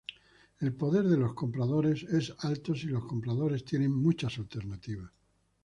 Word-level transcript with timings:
El 0.57 0.73
poder 0.73 1.03
de 1.07 1.15
los 1.15 1.35
compradores 1.35 2.01
es 2.01 2.33
alto 2.39 2.73
si 2.73 2.87
los 2.87 3.05
compradores 3.05 3.63
tienen 3.63 3.93
muchas 3.93 4.39
alternativas. 4.39 5.11